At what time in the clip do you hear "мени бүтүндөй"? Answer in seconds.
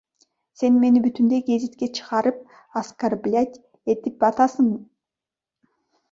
0.83-1.41